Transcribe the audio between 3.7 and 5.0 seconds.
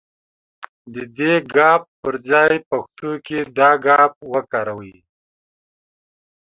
گ وکاروئ.